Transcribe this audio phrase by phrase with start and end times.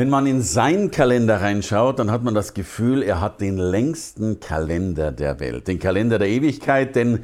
[0.00, 4.40] Wenn man in seinen Kalender reinschaut, dann hat man das Gefühl, er hat den längsten
[4.40, 7.22] Kalender der Welt, den Kalender der Ewigkeit, denn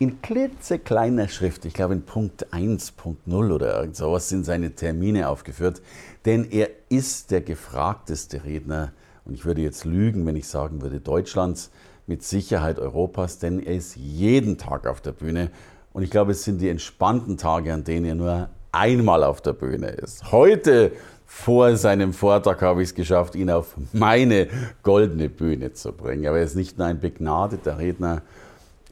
[0.00, 5.80] in klitzekleiner Schrift, ich glaube in Punkt 1.0 oder irgend sowas, sind seine Termine aufgeführt,
[6.24, 8.90] denn er ist der gefragteste Redner,
[9.24, 11.70] und ich würde jetzt lügen, wenn ich sagen würde Deutschlands,
[12.08, 15.52] mit Sicherheit Europas, denn er ist jeden Tag auf der Bühne.
[15.92, 19.52] Und ich glaube, es sind die entspannten Tage, an denen er nur einmal auf der
[19.52, 20.32] Bühne ist.
[20.32, 20.90] Heute
[21.26, 24.48] vor seinem Vortrag habe ich es geschafft, ihn auf meine
[24.82, 26.26] goldene Bühne zu bringen.
[26.26, 28.22] Aber er ist nicht nur ein begnadeter Redner,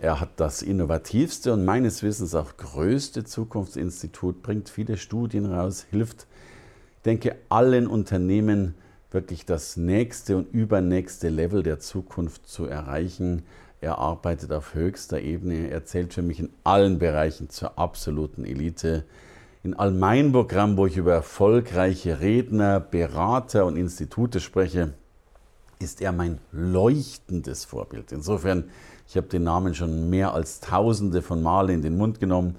[0.01, 6.27] er hat das innovativste und meines Wissens auch größte Zukunftsinstitut, bringt viele Studien raus, hilft,
[7.05, 8.75] denke, allen Unternehmen
[9.13, 13.45] wirklich das nächste und übernächste Level der Zukunft zu erreichen.
[13.81, 19.05] Er arbeitet auf höchster Ebene, er zählt für mich in allen Bereichen zur absoluten Elite
[19.65, 24.93] in all meinem Programm, wo ich über erfolgreiche Redner, Berater und Institute spreche,
[25.79, 28.13] ist er mein leuchtendes Vorbild.
[28.13, 28.65] Insofern,
[29.09, 32.57] ich habe den Namen schon mehr als tausende von Male in den Mund genommen.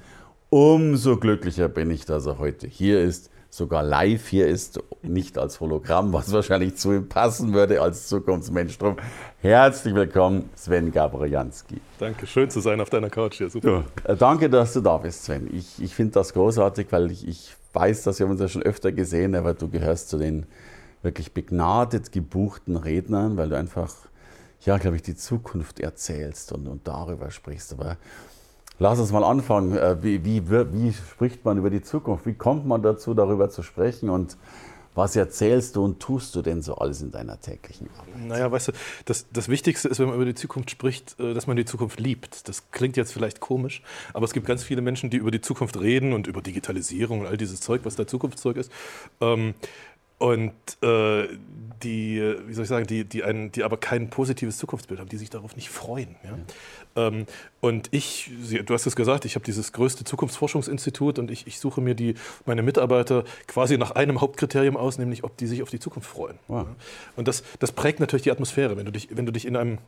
[0.50, 5.62] Umso glücklicher bin ich, dass er heute hier ist sogar live hier ist, nicht als
[5.62, 8.78] Hologramm, was wahrscheinlich zu ihm passen würde als Zukunftsmensch.
[8.78, 8.98] Drum
[9.42, 11.80] herzlich willkommen, Sven Gabrijanski.
[11.98, 13.50] Danke, schön zu sein auf deiner Couch hier.
[13.50, 13.86] Super.
[14.04, 15.50] Du, äh, danke, dass du da bist, Sven.
[15.54, 18.92] Ich, ich finde das großartig, weil ich, ich weiß, dass wir uns ja schon öfter
[18.92, 20.46] gesehen, aber du gehörst zu den
[21.02, 23.94] wirklich begnadet gebuchten Rednern, weil du einfach,
[24.66, 27.72] ja, glaube ich, die Zukunft erzählst und, und darüber sprichst.
[27.72, 27.96] Aber
[28.80, 29.78] Lass uns mal anfangen.
[29.78, 32.26] Äh, wie, wie, wie, spricht man über die Zukunft?
[32.26, 34.10] Wie kommt man dazu, darüber zu sprechen?
[34.10, 34.38] Und
[34.96, 38.28] was erzählst du und tust du denn so alles in deiner täglichen Arbeit?
[38.28, 38.72] Naja, weißt du,
[39.06, 42.00] das, das Wichtigste ist, wenn man über die Zukunft spricht, äh, dass man die Zukunft
[42.00, 42.48] liebt.
[42.48, 43.82] Das klingt jetzt vielleicht komisch,
[44.14, 47.28] aber es gibt ganz viele Menschen, die über die Zukunft reden und über Digitalisierung und
[47.28, 48.72] all dieses Zeug, was da Zukunftszeug ist.
[49.22, 49.54] Ähm,
[50.18, 51.28] und äh,
[51.84, 55.18] die, wie soll ich sagen, die, die, einen, die aber kein positives Zukunftsbild haben, die
[55.18, 56.16] sich darauf nicht freuen.
[56.24, 56.30] Ja?
[56.30, 57.08] Ja.
[57.08, 57.26] Ähm,
[57.60, 58.32] und ich,
[58.66, 62.16] du hast es gesagt, ich habe dieses größte Zukunftsforschungsinstitut und ich, ich suche mir die,
[62.46, 66.40] meine Mitarbeiter quasi nach einem Hauptkriterium aus, nämlich ob die sich auf die Zukunft freuen.
[66.48, 66.66] Wow.
[66.66, 66.76] Ja?
[67.18, 68.78] Und das, das prägt natürlich die Atmosphäre.
[68.78, 69.80] Wenn du dich, wenn du dich in einem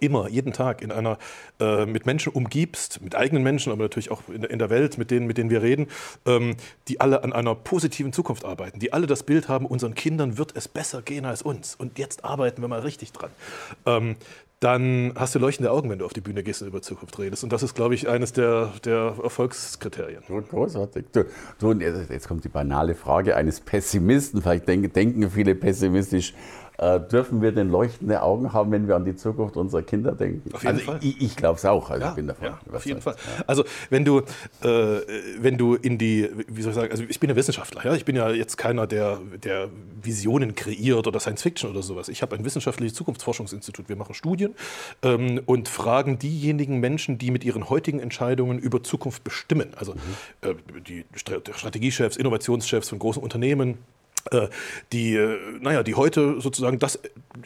[0.00, 1.18] immer, jeden Tag in einer,
[1.60, 5.10] äh, mit Menschen umgibst, mit eigenen Menschen, aber natürlich auch in, in der Welt, mit
[5.10, 5.86] denen, mit denen wir reden,
[6.26, 6.56] ähm,
[6.88, 10.56] die alle an einer positiven Zukunft arbeiten, die alle das Bild haben, unseren Kindern wird
[10.56, 13.30] es besser gehen als uns und jetzt arbeiten wir mal richtig dran.
[13.86, 14.16] Ähm,
[14.60, 17.44] dann hast du leuchtende Augen, wenn du auf die Bühne gehst und über Zukunft redest.
[17.44, 20.22] Und das ist, glaube ich, eines der, der Erfolgskriterien.
[20.26, 21.06] Großartig.
[21.12, 21.26] Du,
[21.60, 24.42] du, jetzt kommt die banale Frage eines Pessimisten.
[24.42, 26.34] Vielleicht denken, denken viele pessimistisch,
[26.78, 30.54] äh, dürfen wir denn leuchtende Augen haben, wenn wir an die Zukunft unserer Kinder denken?
[30.54, 30.98] Auf jeden also Fall.
[31.02, 31.90] Ich, ich glaube es auch.
[31.90, 33.16] Also ja, ich bin davon ja, Auf jeden Fall.
[33.46, 34.18] Also wenn du,
[34.62, 35.00] äh,
[35.40, 37.84] wenn du in die, wie soll ich sagen, also ich bin ja Wissenschaftler.
[37.84, 37.94] Ja?
[37.94, 39.68] Ich bin ja jetzt keiner, der, der
[40.00, 42.08] Visionen kreiert oder Science Fiction oder sowas.
[42.08, 43.88] Ich habe ein wissenschaftliches Zukunftsforschungsinstitut.
[43.88, 44.54] Wir machen Studien
[45.02, 49.70] ähm, und fragen diejenigen Menschen, die mit ihren heutigen Entscheidungen über Zukunft bestimmen.
[49.76, 49.98] Also mhm.
[50.42, 53.78] äh, die Strategiechefs, Innovationschefs von großen Unternehmen,
[54.92, 56.98] die, äh, naja, die heute sozusagen das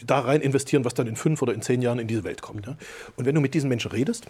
[0.05, 2.65] da rein investieren, was dann in fünf oder in zehn Jahren in diese Welt kommt.
[2.65, 2.75] Ja?
[3.15, 4.25] Und wenn du mit diesen Menschen redest,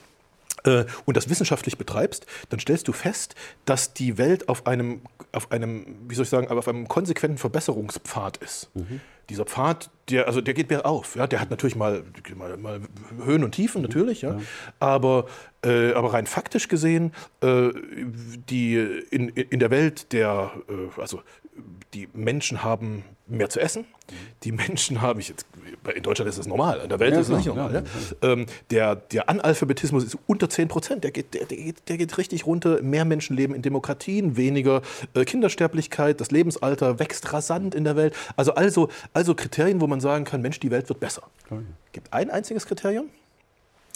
[0.66, 5.52] äh, und das wissenschaftlich betreibst, dann stellst du fest, dass die Welt auf einem, auf
[5.52, 8.70] einem, wie soll ich sagen, auf einem konsequenten Verbesserungspfad ist.
[8.74, 9.02] Mhm.
[9.30, 11.16] Dieser Pfad, der, also der geht bergauf.
[11.16, 11.28] Ja?
[11.28, 12.04] Der hat natürlich mal,
[12.36, 12.82] mal, mal
[13.24, 14.36] Höhen und Tiefen, natürlich, ja?
[14.36, 14.42] ja.
[14.80, 15.26] Aber,
[15.64, 17.70] äh, aber rein faktisch gesehen, äh,
[18.50, 18.76] die
[19.12, 21.22] in, in der Welt der, äh, also
[21.94, 23.86] die Menschen haben mehr zu essen.
[24.44, 25.46] Die Menschen haben, ich jetzt,
[25.96, 27.74] in Deutschland ist das normal, in der Welt ja, ist es nicht normal.
[27.74, 27.80] Ja,
[28.22, 28.34] ja.
[28.34, 32.18] Ähm, der, der Analphabetismus ist unter 10 Prozent, der geht, der, der, geht, der geht
[32.18, 32.82] richtig runter.
[32.82, 34.82] Mehr Menschen leben in Demokratien, weniger
[35.14, 38.14] äh, Kindersterblichkeit, das Lebensalter wächst rasant in der Welt.
[38.36, 41.24] Also, also, also Kriterien, wo man sagen kann, Mensch, die Welt wird besser.
[41.86, 43.10] Es gibt ein einziges Kriterium,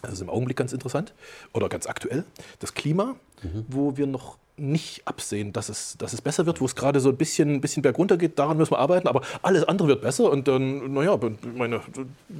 [0.02, 1.14] das ist im Augenblick ganz interessant
[1.54, 2.24] oder ganz aktuell,
[2.60, 3.16] das Klima.
[3.44, 3.66] Mhm.
[3.68, 7.10] wo wir noch nicht absehen, dass es, dass es besser wird, wo es gerade so
[7.10, 10.32] ein bisschen, ein bisschen bergunter geht, daran müssen wir arbeiten, aber alles andere wird besser
[10.32, 11.18] und dann, naja,
[11.56, 11.82] meine,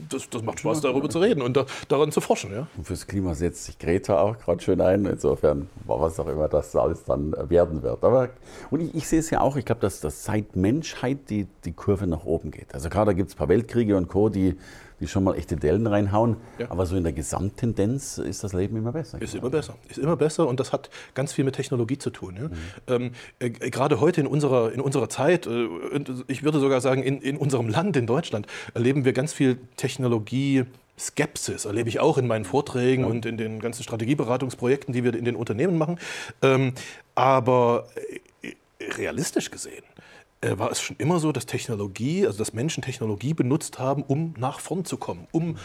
[0.10, 2.52] das, das macht Spaß, darüber zu reden und da, daran zu forschen.
[2.52, 2.68] Ja.
[2.76, 6.76] Und fürs Klima setzt sich Greta auch gerade schön ein, insofern, was auch immer das
[6.76, 8.04] alles dann werden wird.
[8.04, 8.30] Aber,
[8.72, 11.74] und ich, ich sehe es ja auch, ich glaube, dass, dass seit Menschheit die, die
[11.74, 12.74] Kurve nach oben geht.
[12.74, 14.58] Also gerade da gibt es ein paar Weltkriege und Co., die
[15.00, 16.38] die schon mal echte Dellen reinhauen.
[16.58, 16.72] Ja.
[16.72, 19.22] Aber so in der Gesamttendenz ist das Leben immer besser.
[19.22, 19.76] Ist immer besser.
[19.90, 22.36] Ist immer besser und das hat ganz viel mit Technologie zu tun.
[22.36, 22.48] Ja?
[22.48, 22.54] Mhm.
[22.88, 25.68] Ähm, äh, gerade heute in unserer, in unserer Zeit, äh,
[26.28, 30.64] ich würde sogar sagen, in, in unserem Land, in Deutschland, erleben wir ganz viel Technologie.
[31.00, 33.10] Skepsis erlebe ich auch in meinen Vorträgen ja.
[33.10, 36.00] und in den ganzen Strategieberatungsprojekten, die wir in den Unternehmen machen.
[36.42, 36.74] Ähm,
[37.14, 37.88] aber
[38.42, 38.56] äh,
[38.98, 39.84] realistisch gesehen
[40.42, 44.34] äh, war es schon immer so, dass Technologie, also dass Menschen Technologie benutzt haben, um
[44.38, 45.58] nach vorn zu kommen, um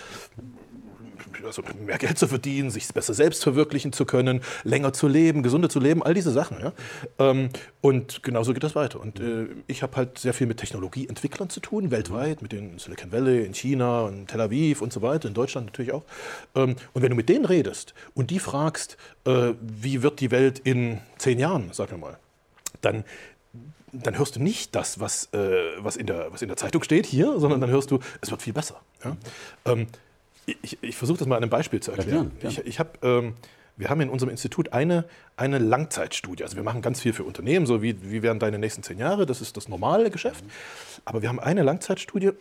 [1.44, 5.68] also mehr Geld zu verdienen, sich besser selbst verwirklichen zu können, länger zu leben, gesunder
[5.68, 6.58] zu leben, all diese Sachen.
[6.60, 6.72] Ja?
[7.18, 9.00] Ähm, und genauso geht das weiter.
[9.00, 13.12] Und äh, ich habe halt sehr viel mit Technologieentwicklern zu tun, weltweit, mit den Silicon
[13.12, 16.04] Valley, in China, in Tel Aviv und so weiter, in Deutschland natürlich auch.
[16.54, 20.58] Ähm, und wenn du mit denen redest und die fragst, äh, wie wird die Welt
[20.58, 22.18] in zehn Jahren, sagen wir mal,
[22.80, 23.04] dann
[23.92, 27.06] dann hörst du nicht das, was, äh, was, in der, was in der Zeitung steht
[27.06, 28.80] hier, sondern dann hörst du, es wird viel besser.
[29.04, 29.16] Ja?
[29.66, 29.86] Ähm,
[30.46, 32.32] ich, ich versuche das mal an einem Beispiel zu erklären.
[32.42, 33.34] Ja, ich, ich hab, ähm,
[33.76, 35.04] wir haben in unserem Institut eine,
[35.36, 36.42] eine Langzeitstudie.
[36.42, 39.26] Also wir machen ganz viel für Unternehmen, so wie, wie werden deine nächsten zehn Jahre,
[39.26, 40.44] das ist das normale Geschäft.
[41.04, 42.32] Aber wir haben eine Langzeitstudie.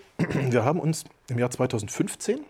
[0.50, 2.42] Wir haben uns im Jahr 2015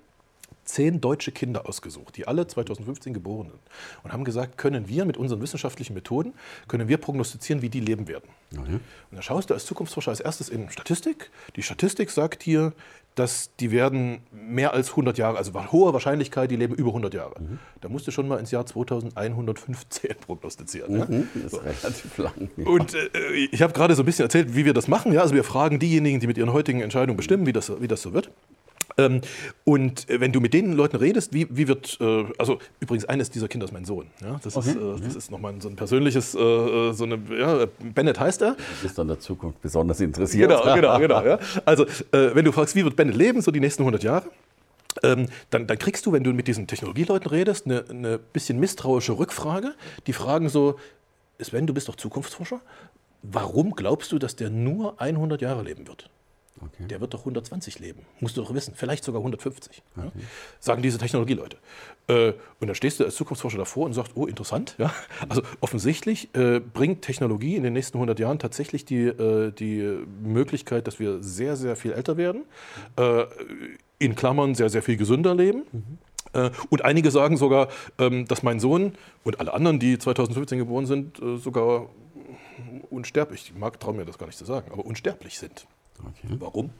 [0.72, 3.62] zehn deutsche Kinder ausgesucht, die alle 2015 geboren sind
[4.04, 6.34] und haben gesagt, können wir mit unseren wissenschaftlichen Methoden,
[6.68, 8.30] können wir prognostizieren, wie die leben werden.
[8.52, 8.80] Mhm.
[9.12, 11.30] Und da schaust du als Zukunftsforscher als erstes in Statistik.
[11.56, 12.74] Die Statistik sagt dir,
[13.16, 17.42] dass die werden mehr als 100 Jahre, also hohe Wahrscheinlichkeit, die leben über 100 Jahre.
[17.42, 17.60] Mhm.
[17.82, 20.94] Da musst du schon mal ins Jahr 2115 prognostizieren.
[20.94, 21.24] Mhm, ja?
[21.34, 21.58] Das ist so.
[21.58, 22.50] relativ lang.
[22.56, 22.66] Ja.
[22.68, 23.10] Und äh,
[23.52, 25.12] ich habe gerade so ein bisschen erzählt, wie wir das machen.
[25.12, 25.22] Ja?
[25.22, 28.14] Also wir fragen diejenigen, die mit ihren heutigen Entscheidungen bestimmen, wie das, wie das so
[28.14, 28.32] wird.
[28.98, 29.22] Ähm,
[29.64, 33.30] und äh, wenn du mit den Leuten redest, wie, wie wird, äh, also übrigens eines
[33.30, 34.08] dieser Kinder ist mein Sohn.
[34.22, 34.40] Ja?
[34.44, 34.72] Das, okay.
[34.72, 38.42] ist, äh, das ist nochmal so ein persönliches, äh, äh, so eine, ja, Bennett heißt
[38.42, 38.52] er.
[38.52, 40.50] Du bist an der Zukunft besonders interessiert.
[40.50, 41.22] Genau, genau, genau.
[41.32, 41.40] Ja?
[41.66, 44.26] Also äh, wenn du fragst, wie wird Bennett leben, so die nächsten 100 Jahre,
[45.04, 49.18] ähm, dann, dann, kriegst du, wenn du mit diesen Technologieleuten redest, eine, eine bisschen misstrauische
[49.18, 49.74] Rückfrage.
[50.08, 50.78] Die fragen so,
[51.40, 52.62] Sven, du bist doch Zukunftsforscher,
[53.22, 56.10] warum glaubst du, dass der nur 100 Jahre leben wird?
[56.62, 56.88] Okay.
[56.88, 58.06] Der wird doch 120 leben.
[58.20, 58.74] Musst du doch wissen.
[58.76, 59.82] Vielleicht sogar 150.
[59.96, 60.08] Okay.
[60.14, 60.22] Ja?
[60.60, 61.58] Sagen diese Technologieleute.
[62.08, 64.76] Äh, und dann stehst du als Zukunftsforscher davor und sagst, oh, interessant.
[64.78, 64.94] Ja?
[65.28, 69.82] Also offensichtlich äh, bringt Technologie in den nächsten 100 Jahren tatsächlich die, äh, die
[70.22, 72.44] Möglichkeit, dass wir sehr, sehr viel älter werden.
[72.96, 73.26] Äh,
[74.00, 75.64] in Klammern sehr, sehr viel gesünder leben.
[75.72, 75.98] Mhm.
[76.34, 77.68] Äh, und einige sagen sogar,
[77.98, 78.94] ähm, dass mein Sohn
[79.24, 81.90] und alle anderen, die 2015 geboren sind, äh, sogar
[82.90, 85.68] unsterblich, ich mag, traue mir das gar nicht zu sagen, aber unsterblich sind.
[86.10, 86.36] Okay.
[86.40, 86.72] Warum?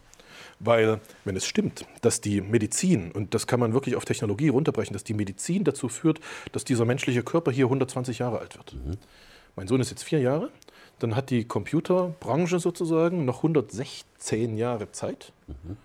[0.60, 4.94] Weil, wenn es stimmt, dass die Medizin, und das kann man wirklich auf Technologie runterbrechen,
[4.94, 6.20] dass die Medizin dazu führt,
[6.52, 8.74] dass dieser menschliche Körper hier 120 Jahre alt wird.
[8.74, 8.98] Mhm.
[9.56, 10.50] Mein Sohn ist jetzt vier Jahre,
[11.00, 15.78] dann hat die Computerbranche sozusagen noch 116 Jahre Zeit, mhm.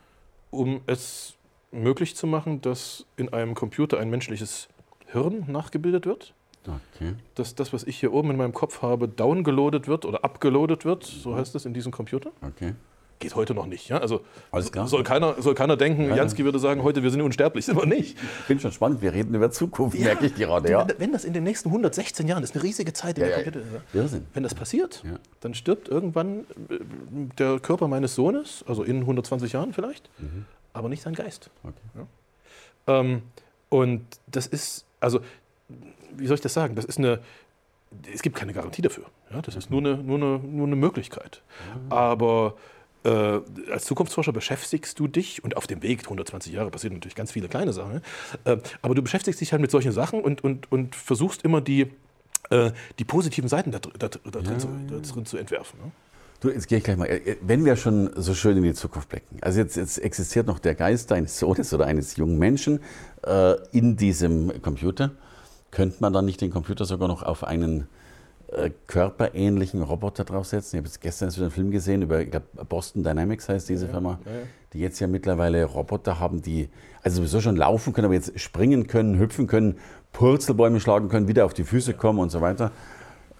[0.50, 1.34] um es
[1.72, 4.68] möglich zu machen, dass in einem Computer ein menschliches
[5.06, 6.34] Hirn nachgebildet wird.
[6.66, 7.14] Okay.
[7.36, 11.04] Dass das, was ich hier oben in meinem Kopf habe, downgeloadet wird oder abgeloadet wird,
[11.04, 11.36] so mhm.
[11.36, 12.32] heißt es in diesem Computer.
[12.42, 12.74] Okay
[13.18, 13.88] geht heute noch nicht.
[13.88, 13.98] Ja?
[13.98, 14.22] Also
[14.52, 17.86] soll keiner, soll keiner denken, ja, Jansky würde sagen, heute wir sind unsterblich, sind wir
[17.86, 18.16] nicht.
[18.40, 20.70] Ich bin schon spannend, wir reden über Zukunft, ja, merke ich gerade.
[20.70, 20.86] Ja.
[20.98, 23.42] Wenn das in den nächsten 116 Jahren, das ist eine riesige Zeit, ja, ja,
[24.34, 25.02] wenn das passiert,
[25.40, 26.78] dann stirbt irgendwann äh,
[27.38, 30.46] der Körper meines Sohnes, also in 120 Jahren vielleicht, mhm.
[30.72, 31.50] aber nicht sein Geist.
[31.62, 32.06] Okay.
[32.86, 33.22] Ähm,
[33.68, 35.20] und das ist, also,
[36.16, 37.20] wie soll ich das sagen, das ist eine,
[38.12, 39.04] es gibt keine Garantie dafür.
[39.32, 41.42] Ja, das ist nur eine, nur eine, nur eine Möglichkeit.
[41.88, 42.54] Aber
[43.06, 47.30] äh, als Zukunftsforscher beschäftigst du dich, und auf dem Weg, 120 Jahre, passieren natürlich ganz
[47.30, 48.02] viele kleine Sachen,
[48.44, 51.86] äh, aber du beschäftigst dich halt mit solchen Sachen und, und, und versuchst immer die,
[52.50, 55.78] äh, die positiven Seiten da, da, da, drin, zu, da drin, zu, entwerfen.
[55.80, 55.92] Ne?
[56.40, 57.06] Du, jetzt gehe ich gleich mal.
[57.06, 60.58] Äh, wenn wir schon so schön in die Zukunft blicken, also jetzt, jetzt existiert noch
[60.58, 62.80] der Geist eines Sohnes oder eines jungen Menschen
[63.24, 65.12] äh, in diesem Computer,
[65.70, 67.86] könnte man dann nicht den Computer sogar noch auf einen
[68.56, 70.76] äh, körperähnlichen Roboter draufsetzen.
[70.76, 73.86] Ich habe jetzt gestern wieder einen Film gesehen über, ich glaube, Boston Dynamics heißt diese
[73.86, 74.38] ja, Firma, ja, ja.
[74.72, 76.70] die jetzt ja mittlerweile Roboter haben, die
[77.02, 79.78] also sowieso schon laufen können, aber jetzt springen können, hüpfen können,
[80.12, 82.72] Purzelbäume schlagen können, wieder auf die Füße kommen und so weiter.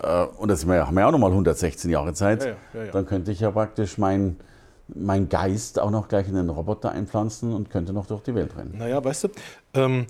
[0.03, 2.55] Äh, und das haben wir ja auch nochmal 116 Jahre Zeit.
[2.93, 4.37] Dann könnte ich ja praktisch mein,
[4.89, 8.57] mein Geist auch noch gleich in den Roboter einpflanzen und könnte noch durch die Welt
[8.57, 8.75] rennen.
[8.77, 9.29] Naja, weißt du,
[9.75, 10.07] ähm,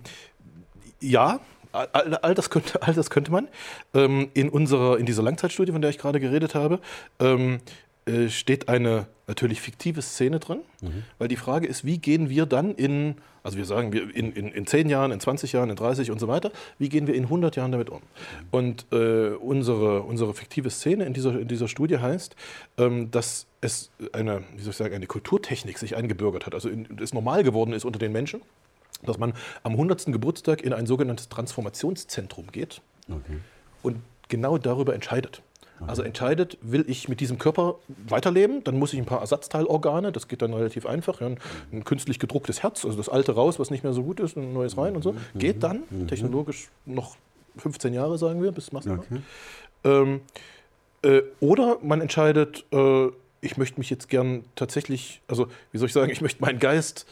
[1.01, 1.39] ja,
[1.76, 3.49] all, all, das könnte, all das könnte man.
[3.95, 6.80] Ähm, in, unserer, in dieser Langzeitstudie, von der ich gerade geredet habe,
[7.21, 7.59] ähm,
[8.06, 11.02] äh, steht eine natürlich fiktive Szene drin, mhm.
[11.18, 14.49] weil die Frage ist, wie gehen wir dann in, also wir sagen, wir in, in,
[14.52, 17.25] in 10 Jahren, in 20 Jahren, in 30 und so weiter, wie gehen wir in
[17.25, 18.02] 100 Jahren damit um?
[18.52, 22.37] Und äh, unsere, unsere fiktive Szene in dieser, in dieser Studie heißt,
[22.78, 27.12] ähm, dass es eine, wie soll ich sagen, eine Kulturtechnik sich eingebürgert hat, also es
[27.12, 28.40] normal geworden ist unter den Menschen,
[29.03, 30.07] dass man am 100.
[30.07, 33.38] Geburtstag in ein sogenanntes Transformationszentrum geht okay.
[33.83, 35.43] und genau darüber entscheidet.
[35.87, 37.76] Also entscheidet, will ich mit diesem Körper
[38.09, 41.31] weiterleben, dann muss ich ein paar Ersatzteilorgane, das geht dann relativ einfach, ja,
[41.71, 44.53] ein künstlich gedrucktes Herz, also das alte raus, was nicht mehr so gut ist, ein
[44.55, 45.19] neues rein und so, mhm.
[45.35, 46.09] geht dann, mhm.
[46.09, 47.17] technologisch noch
[47.59, 49.21] 15 Jahre, sagen wir, bis machst okay.
[49.85, 50.21] ähm,
[51.03, 53.09] äh, Oder man entscheidet, äh,
[53.41, 57.07] ich möchte mich jetzt gern tatsächlich, also wie soll ich sagen, ich möchte meinen Geist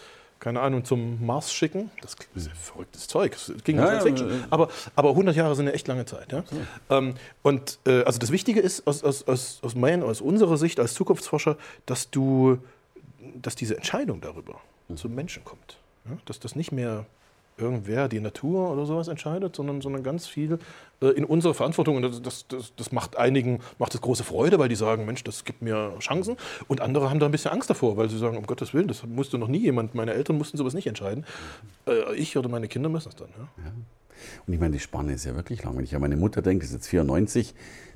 [0.44, 1.90] keine Ahnung, zum Mars schicken.
[2.02, 3.32] Das ist verrücktes Zeug.
[3.32, 4.28] Das ging ja, Science Fiction.
[4.28, 4.46] Ja, ja.
[4.50, 6.32] Aber, aber 100 Jahre sind eine echt lange Zeit.
[6.32, 6.44] Ja?
[6.90, 10.78] Ähm, und äh, also das Wichtige ist aus, aus, aus, aus, mein, aus unserer Sicht
[10.80, 12.58] als Zukunftsforscher, dass du,
[13.40, 14.98] dass diese Entscheidung darüber mhm.
[14.98, 15.78] zum Menschen kommt.
[16.26, 17.06] Dass das nicht mehr
[17.56, 20.58] irgendwer die Natur oder sowas entscheidet, sondern, sondern ganz viel
[21.00, 21.96] äh, in unserer Verantwortung.
[21.96, 25.24] Und das, das, das, das, macht einigen macht es große Freude, weil die sagen, Mensch,
[25.24, 26.36] das gibt mir Chancen.
[26.68, 29.04] Und andere haben da ein bisschen Angst davor, weil sie sagen, um Gottes Willen, das
[29.06, 31.24] musste noch nie jemand, meine Eltern mussten sowas nicht entscheiden.
[31.86, 33.28] Äh, ich oder meine Kinder müssen es dann.
[33.38, 33.64] Ja.
[33.64, 33.72] Ja.
[34.46, 35.76] Und ich meine, die Spanne ist ja wirklich lang.
[35.76, 37.54] Wenn ich an meine Mutter denke, ist jetzt 94,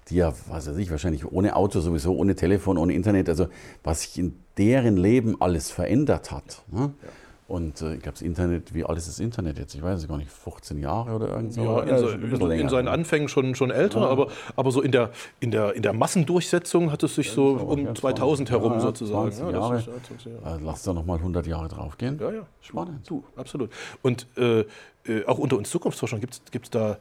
[0.09, 3.49] die ja, was weiß ich, wahrscheinlich ohne Auto sowieso, ohne Telefon, ohne Internet, also
[3.83, 6.63] was sich in deren Leben alles verändert hat.
[6.71, 6.93] Ne?
[7.49, 7.55] Ja.
[7.55, 9.75] Und äh, ich glaube, das Internet, wie alt ist das Internet jetzt?
[9.75, 11.63] Ich weiß es gar nicht, 15 Jahre oder irgend so.
[11.63, 11.99] Ja, in,
[12.37, 14.09] so, in, in seinen Anfängen schon, schon älter, ja.
[14.09, 17.95] aber, aber so in der, in, der, in der Massendurchsetzung hat es sich so um
[17.95, 19.33] 2000 herum ja, sozusagen.
[19.33, 19.79] 20 Jahre.
[19.79, 19.89] Ist,
[20.45, 22.19] also lass da nochmal 100 Jahre draufgehen.
[22.21, 22.47] Ja, ja.
[22.61, 23.09] Spannend.
[23.09, 23.71] Du, absolut.
[24.03, 24.65] Und äh,
[25.09, 26.99] äh, auch unter uns Zukunftsforschern gibt es da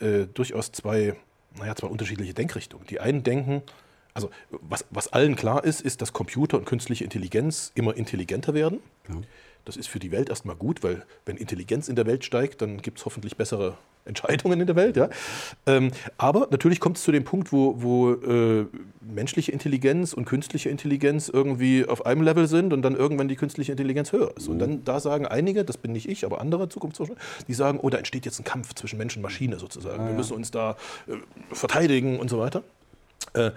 [0.00, 1.14] äh, durchaus zwei,
[1.58, 2.86] naja, zwei unterschiedliche Denkrichtungen.
[2.86, 3.62] Die einen denken,
[4.14, 8.80] also was, was allen klar ist, ist, dass Computer und künstliche Intelligenz immer intelligenter werden.
[9.08, 9.16] Ja.
[9.64, 12.82] Das ist für die Welt erstmal gut, weil wenn Intelligenz in der Welt steigt, dann
[12.82, 13.76] gibt es hoffentlich bessere
[14.06, 14.96] Entscheidungen in der Welt.
[14.96, 15.10] Ja?
[15.66, 18.66] Ähm, aber natürlich kommt es zu dem Punkt, wo, wo äh,
[19.00, 23.72] menschliche Intelligenz und künstliche Intelligenz irgendwie auf einem Level sind und dann irgendwann die künstliche
[23.72, 24.48] Intelligenz höher ist.
[24.48, 24.84] Und dann mhm.
[24.84, 27.14] da sagen einige, das bin nicht ich, aber andere Zukunftsforscher,
[27.46, 30.02] die sagen, oh, da entsteht jetzt ein Kampf zwischen Mensch und Maschine sozusagen.
[30.02, 30.76] Ah, Wir müssen uns da
[31.06, 31.16] äh,
[31.54, 32.62] verteidigen und so weiter.
[33.34, 33.50] Äh,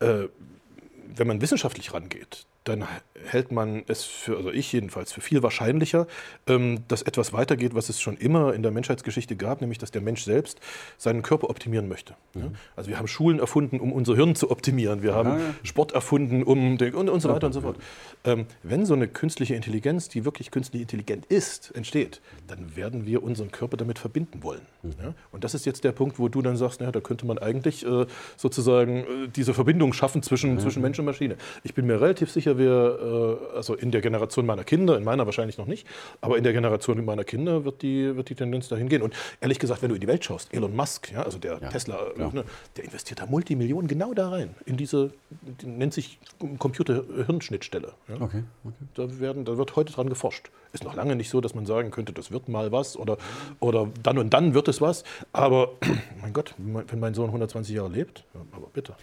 [0.00, 0.28] äh
[1.16, 2.86] wenn man wissenschaftlich rangeht, dann
[3.24, 6.06] hält man es für, also ich jedenfalls, für viel wahrscheinlicher,
[6.46, 10.02] ähm, dass etwas weitergeht, was es schon immer in der Menschheitsgeschichte gab, nämlich dass der
[10.02, 10.60] Mensch selbst
[10.98, 12.14] seinen Körper optimieren möchte.
[12.34, 12.52] Mhm.
[12.76, 15.02] Also wir haben Schulen erfunden, um unser Hirn zu optimieren.
[15.02, 15.54] Wir haben ja, ja.
[15.62, 17.78] Sport erfunden, um den, und, und so weiter und so fort.
[18.24, 23.22] Ähm, wenn so eine künstliche Intelligenz, die wirklich künstlich intelligent ist, entsteht, dann werden wir
[23.22, 24.62] unseren Körper damit verbinden wollen.
[24.82, 25.14] Mhm.
[25.32, 27.86] Und das ist jetzt der Punkt, wo du dann sagst, naja, da könnte man eigentlich
[27.86, 30.60] äh, sozusagen äh, diese Verbindung schaffen zwischen, mhm.
[30.60, 31.36] zwischen Mensch und Maschine.
[31.62, 35.26] Ich bin mir relativ sicher, wir, äh, also in der Generation meiner Kinder, in meiner
[35.26, 35.86] wahrscheinlich noch nicht,
[36.20, 39.02] aber in der Generation meiner Kinder wird die, wird die Tendenz dahin gehen.
[39.02, 41.68] Und ehrlich gesagt, wenn du in die Welt schaust, Elon Musk, ja, also der ja,
[41.68, 42.44] Tesla, äh, ne,
[42.76, 45.12] der investiert da Multimillionen genau da rein, in diese,
[45.60, 46.18] die nennt sich
[46.58, 47.92] Computer-Hirnschnittstelle.
[48.08, 48.14] Ja.
[48.14, 48.74] Okay, okay.
[48.94, 50.50] Da, werden, da wird heute dran geforscht.
[50.72, 53.18] Ist noch lange nicht so, dass man sagen könnte, das wird mal was oder,
[53.58, 55.04] oder dann und dann wird es was.
[55.32, 55.72] Aber
[56.20, 58.94] mein Gott, wenn mein Sohn 120 Jahre lebt, aber bitte.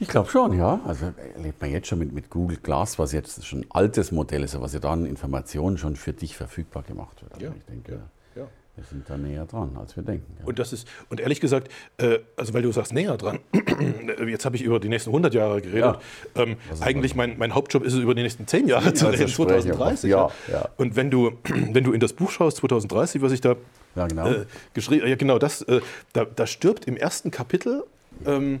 [0.00, 0.80] Ich glaube schon, ja.
[0.86, 4.42] Also erlebt man jetzt schon mit, mit Google Glass, was jetzt schon ein altes Modell
[4.42, 7.34] ist, was ja dann Informationen schon für dich verfügbar gemacht wird.
[7.34, 7.52] Also ja.
[7.54, 8.00] ich denke,
[8.34, 8.46] ja.
[8.76, 10.36] wir sind da näher dran, als wir denken.
[10.40, 10.46] Ja.
[10.46, 13.40] Und das ist, und ehrlich gesagt, äh, also weil du sagst näher dran,
[14.26, 15.98] jetzt habe ich über die nächsten 100 Jahre geredet.
[16.34, 16.42] Ja.
[16.42, 20.10] Ähm, eigentlich mein, mein Hauptjob ist es, über die nächsten 10 Jahre zu reden, 2030.
[20.10, 20.70] Ja, ja.
[20.78, 23.54] Und wenn du, wenn du in das Buch schaust, 2030, was ich da
[23.96, 24.30] ja, genau.
[24.30, 25.80] Äh, geschrieben ja genau das, äh,
[26.14, 27.84] da, da stirbt im ersten Kapitel
[28.24, 28.60] ähm,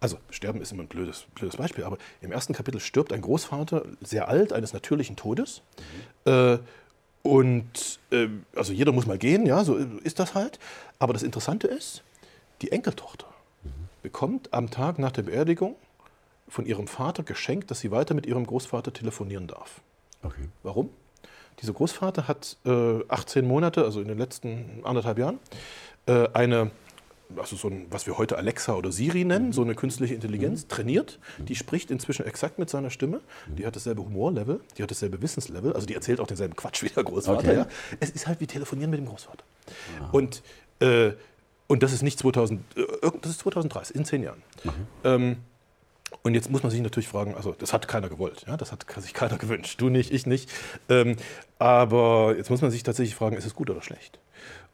[0.00, 3.84] also Sterben ist immer ein blödes, blödes Beispiel, aber im ersten Kapitel stirbt ein Großvater
[4.00, 5.62] sehr alt eines natürlichen Todes.
[6.24, 6.32] Mhm.
[6.32, 6.58] Äh,
[7.22, 10.58] und äh, also jeder muss mal gehen, ja, so ist das halt.
[10.98, 12.02] Aber das Interessante ist,
[12.62, 13.26] die Enkeltochter
[13.64, 13.70] mhm.
[14.02, 15.74] bekommt am Tag nach der Beerdigung
[16.48, 19.80] von ihrem Vater geschenkt, dass sie weiter mit ihrem Großvater telefonieren darf.
[20.22, 20.48] Okay.
[20.62, 20.90] Warum?
[21.60, 25.40] Dieser Großvater hat äh, 18 Monate, also in den letzten anderthalb Jahren,
[26.06, 26.70] äh, eine
[27.36, 30.68] also so ein, was wir heute Alexa oder Siri nennen, so eine künstliche Intelligenz, mhm.
[30.68, 31.18] trainiert.
[31.38, 33.20] Die spricht inzwischen exakt mit seiner Stimme.
[33.46, 36.88] Die hat dasselbe Humorlevel, die hat dasselbe Wissenslevel, also die erzählt auch denselben Quatsch wie
[36.88, 37.38] der Großvater.
[37.38, 37.54] Okay.
[37.54, 37.66] Ja.
[38.00, 39.44] Es ist halt wie Telefonieren mit dem Großvater.
[40.00, 40.08] Ja.
[40.10, 40.42] Und,
[40.80, 41.12] äh,
[41.66, 44.42] und das ist nicht 2000, äh, das ist 2030, in zehn Jahren.
[44.64, 44.70] Mhm.
[45.04, 45.36] Ähm,
[46.22, 48.86] und jetzt muss man sich natürlich fragen, also das hat keiner gewollt, ja, das hat
[48.98, 50.50] sich keiner gewünscht, du nicht, ich nicht.
[50.88, 51.16] Ähm,
[51.58, 54.18] aber jetzt muss man sich tatsächlich fragen, ist es gut oder schlecht?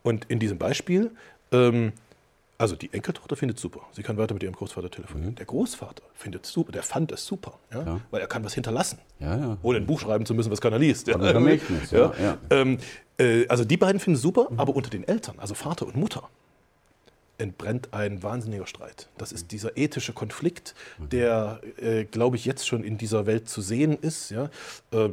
[0.03, 1.11] Und in diesem Beispiel,
[1.51, 1.93] ähm,
[2.59, 3.81] also die Enkeltochter findet super.
[3.93, 5.33] Sie kann weiter mit ihrem Großvater telefonieren.
[5.33, 5.37] Mhm.
[5.37, 7.83] Der Großvater findet es super, der fand es super, ja?
[7.83, 8.01] Ja.
[8.11, 8.99] weil er kann was hinterlassen.
[9.19, 9.59] Ja, ja.
[9.63, 11.09] Ohne ein Buch schreiben zu müssen, was keiner liest.
[11.09, 12.39] Ja, Vermächtnis, ja, ja.
[12.51, 12.79] Ähm,
[13.19, 16.29] äh, also die beiden finden es super, aber unter den Eltern, also Vater und Mutter,
[17.39, 19.09] entbrennt ein wahnsinniger Streit.
[19.19, 23.61] Das ist dieser ethische Konflikt, der, äh, glaube ich, jetzt schon in dieser Welt zu
[23.61, 24.31] sehen ist.
[24.31, 24.51] Ja?
[24.93, 25.11] Äh,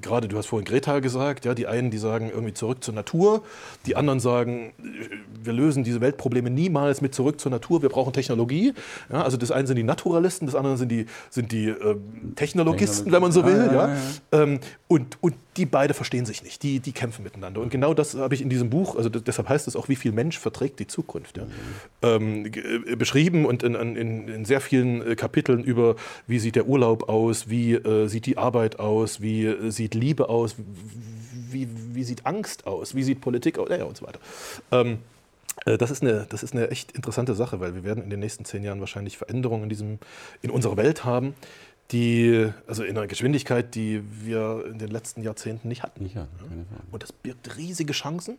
[0.00, 3.42] Gerade du hast vorhin Greta gesagt, ja, die einen, die sagen irgendwie zurück zur Natur,
[3.84, 5.08] die anderen sagen, äh,
[5.42, 8.74] wir lösen diese Weltprobleme niemals mit zurück zur Natur, wir brauchen Technologie.
[9.10, 13.10] Ja, also das eine sind die Naturalisten, das andere sind die, sind die ähm, Technologisten,
[13.10, 13.70] wenn man so will.
[13.72, 17.60] Ja, Ja, ja, Ähm, und, und die beide verstehen sich nicht, die, die kämpfen miteinander.
[17.60, 20.12] Und genau das habe ich in diesem Buch, also deshalb heißt es auch, wie viel
[20.12, 21.46] Mensch verträgt die Zukunft, ja,
[22.02, 26.66] ähm, äh, beschrieben und in, in, in sehr vielen äh, Kapiteln über, wie sieht der
[26.66, 30.56] Urlaub aus, wie äh, sieht die Arbeit aus, wie äh, sieht Liebe aus,
[31.50, 34.20] wie, wie sieht Angst aus, wie sieht Politik aus, ja, ja, und so weiter.
[34.70, 34.98] Ähm,
[35.66, 38.20] äh, Das ist, eine, das ist eine echt interessante Sache, weil wir werden in den
[38.20, 39.98] nächsten zehn Jahren wahrscheinlich Veränderungen in, diesem,
[40.40, 41.34] in unserer Welt haben,
[41.92, 46.02] die, also in einer Geschwindigkeit, die wir in den letzten Jahrzehnten nicht hatten.
[46.02, 46.82] Nicht, ja, keine Frage.
[46.90, 48.38] Und das birgt riesige Chancen,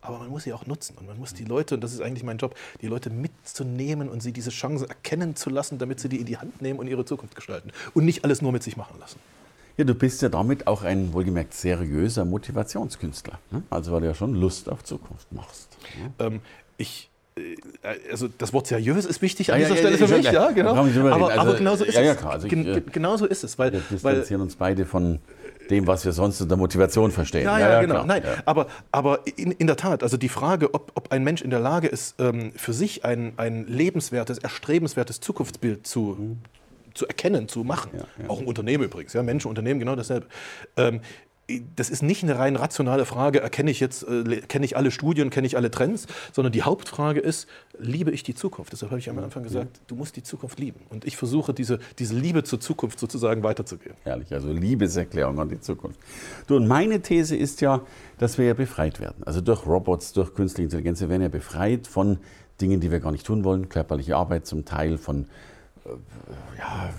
[0.00, 0.96] aber man muss sie auch nutzen.
[0.98, 4.22] Und man muss die Leute, und das ist eigentlich mein Job, die Leute mitzunehmen und
[4.22, 7.04] sie diese Chancen erkennen zu lassen, damit sie die in die Hand nehmen und ihre
[7.04, 7.72] Zukunft gestalten.
[7.94, 9.18] Und nicht alles nur mit sich machen lassen.
[9.76, 13.38] Ja, du bist ja damit auch ein wohlgemerkt seriöser Motivationskünstler.
[13.50, 13.62] Ne?
[13.70, 15.76] Also weil du ja schon Lust auf Zukunft machst.
[15.98, 16.12] Ne?
[16.18, 16.40] Ähm,
[16.76, 17.08] ich,
[18.10, 20.16] also das Wort seriös ist wichtig Ja, an ja, dieser ja, Stelle ja, für ja,
[20.18, 20.32] mich, ja.
[20.32, 20.70] ja, genau.
[20.70, 21.28] Aber.
[21.28, 22.06] Also, aber genauso ist ja, es.
[22.06, 22.32] ja, klar.
[22.32, 25.18] Also ich, Gen- äh, gen- genauso ist es, weil, Wir weil distanzieren uns beide von
[25.70, 27.44] dem, was wir sonst unter Motivation verstehen.
[27.44, 27.94] Ja, ja, genau.
[27.94, 28.06] klar.
[28.06, 28.34] Nein, Ja.
[28.44, 31.60] aber, aber in, in der Tat, also die Frage, ob, ob ein Mensch in der
[31.60, 36.36] Lage ist, ähm, für sich ein, ein lebenswertes, erstrebenswertes Zukunftsbild zu,
[36.94, 38.28] zu erkennen, zu machen, Ja, ja.
[38.28, 40.26] auch im Unternehmen übrigens, ja, Menschen, Unternehmen, genau dasselbe.
[40.76, 41.00] Ähm,
[41.76, 45.30] das ist nicht eine rein rationale Frage, erkenne ich jetzt, äh, kenne ich alle Studien,
[45.30, 48.72] kenne ich alle Trends, sondern die Hauptfrage ist, liebe ich die Zukunft?
[48.72, 50.80] Deshalb habe ich am Anfang gesagt, du musst die Zukunft lieben.
[50.88, 53.96] Und ich versuche, diese, diese Liebe zur Zukunft sozusagen weiterzugeben.
[54.02, 55.98] Herrlich, also Liebeserklärung an die Zukunft.
[56.46, 57.82] Du, und meine These ist ja,
[58.18, 59.22] dass wir ja befreit werden.
[59.24, 62.18] Also durch Robots, durch künstliche Intelligenz, wir werden ja befreit von
[62.60, 65.26] Dingen, die wir gar nicht tun wollen, körperliche Arbeit zum Teil, von
[66.58, 66.90] ja,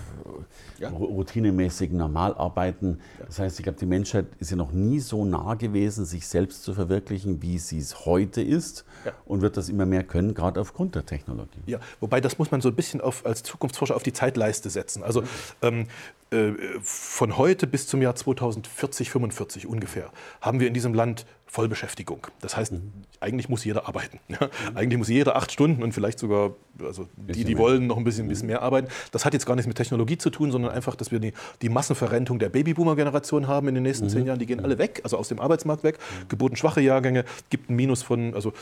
[0.78, 0.88] Ja.
[0.90, 3.00] ru- routinemäßigen Normalarbeiten.
[3.26, 6.62] Das heißt, ich glaube, die Menschheit ist ja noch nie so nah gewesen, sich selbst
[6.64, 9.12] zu verwirklichen, wie sie es heute ist Ja.
[9.24, 11.62] und wird das immer mehr können, gerade aufgrund der Technologie.
[11.66, 15.02] Ja, wobei das muss man so ein bisschen auf, als Zukunftsforscher auf die Zeitleiste setzen.
[15.02, 15.22] Also
[15.62, 15.86] ähm,
[16.30, 22.28] äh, von heute bis zum Jahr 2040, 45 ungefähr haben wir in diesem Land Vollbeschäftigung.
[22.40, 22.72] Das heißt,
[23.20, 24.20] eigentlich muss jeder arbeiten.
[24.28, 24.48] Ja?
[24.74, 28.26] Eigentlich muss jeder acht Stunden und vielleicht sogar, also die, die wollen, noch ein bisschen,
[28.26, 28.88] bisschen mehr arbeiten.
[29.10, 31.68] Das hat jetzt gar nichts mit Technologie zu tun, sondern einfach, dass wir die, die
[31.68, 34.38] Massenverrentung der Babyboomer-Generation haben in den nächsten zehn Jahren.
[34.38, 35.98] Die gehen alle weg, also aus dem Arbeitsmarkt weg.
[36.30, 38.54] Geburtenschwache Jahrgänge, gibt ein Minus von, also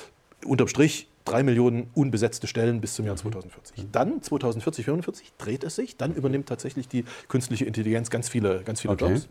[0.45, 3.87] unterm Strich drei Millionen unbesetzte Stellen bis zum Jahr 2040.
[3.93, 8.81] Dann 2040, 45 dreht es sich, dann übernimmt tatsächlich die künstliche Intelligenz ganz viele, ganz
[8.81, 9.29] viele Okay, Jobs.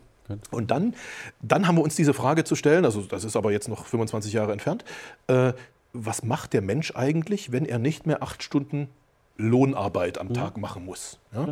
[0.52, 0.96] Und dann,
[1.42, 4.34] dann haben wir uns diese Frage zu stellen, also das ist aber jetzt noch 25
[4.34, 4.84] Jahre entfernt,
[5.28, 5.54] äh,
[5.94, 8.90] was macht der Mensch eigentlich, wenn er nicht mehr acht Stunden
[9.38, 11.18] Lohnarbeit am Tag machen muss?
[11.34, 11.48] Ja?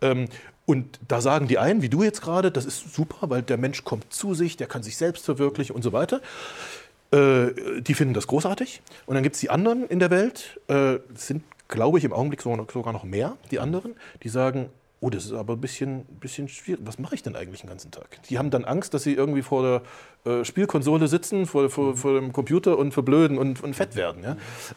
[0.00, 0.28] Ähm,
[0.64, 3.84] und da sagen die einen, wie du jetzt gerade, das ist super, weil der Mensch
[3.84, 6.20] kommt zu sich, der kann sich selbst verwirklichen und so weiter.
[7.12, 8.82] Äh, die finden das großartig.
[9.06, 12.42] Und dann gibt es die anderen in der Welt, äh, sind, glaube ich, im Augenblick
[12.42, 16.04] sogar noch, sogar noch mehr, die anderen, die sagen, oh, das ist aber ein bisschen,
[16.20, 16.80] bisschen schwierig.
[16.84, 18.22] Was mache ich denn eigentlich den ganzen Tag?
[18.28, 19.82] Die haben dann Angst, dass sie irgendwie vor
[20.24, 24.22] der äh, Spielkonsole sitzen, vor, vor, vor dem Computer und verblöden und, und fett werden.
[24.22, 24.36] Ja?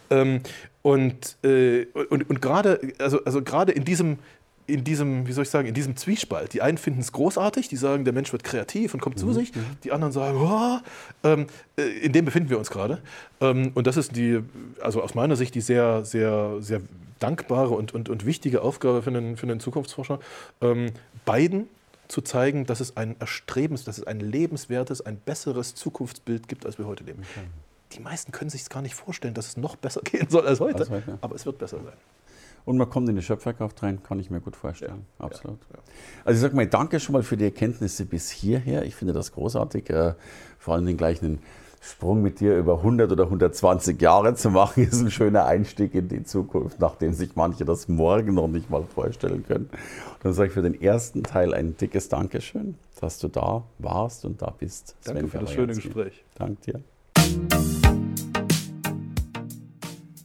[0.09, 0.41] Ähm,
[0.81, 4.19] und äh, und, und gerade also, also gerade in diesem,
[4.69, 6.53] in diesem, wie soll ich sagen, in diesem Zwiespalt.
[6.53, 9.51] Die einen finden es großartig, die sagen, der Mensch wird kreativ und kommt zu sich.
[9.83, 10.79] Die anderen sagen, oh,
[11.27, 13.01] ähm, äh, in dem befinden wir uns gerade.
[13.41, 14.39] Ähm, und das ist die,
[14.81, 16.81] also aus meiner Sicht, die sehr, sehr, sehr
[17.19, 20.19] dankbare und, und, und wichtige Aufgabe für einen, für einen Zukunftsforscher,
[20.61, 20.91] ähm,
[21.25, 21.67] beiden
[22.07, 26.77] zu zeigen, dass es ein erstrebens, dass es ein lebenswertes, ein besseres Zukunftsbild gibt, als
[26.77, 27.23] wir heute leben.
[27.93, 30.59] Die meisten können sich es gar nicht vorstellen, dass es noch besser gehen soll als
[30.59, 31.93] heute, Als heute, aber es wird besser sein.
[32.69, 35.07] Und man kommt in die Schöpferkraft rein, kann ich mir gut vorstellen.
[35.17, 35.57] Ja, Absolut.
[35.73, 35.79] ja.
[36.23, 38.83] Also ich sage mal, danke schon mal für die Erkenntnisse bis hierher.
[38.83, 39.89] Ich finde das großartig.
[39.89, 40.13] Äh,
[40.59, 41.39] vor allem den gleichen
[41.81, 46.09] Sprung mit dir über 100 oder 120 Jahre zu machen, ist ein schöner Einstieg in
[46.09, 49.65] die Zukunft, nachdem sich manche das morgen noch nicht mal vorstellen können.
[49.71, 54.25] Und dann sage ich für den ersten Teil ein dickes Dankeschön, dass du da warst
[54.25, 54.95] und da bist.
[55.05, 55.73] Danke Sven für das schöne.
[55.73, 56.23] Gespräch.
[56.35, 57.68] Danke dir.